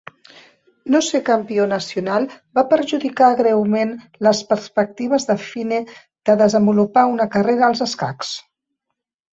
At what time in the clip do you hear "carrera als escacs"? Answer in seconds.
7.37-8.37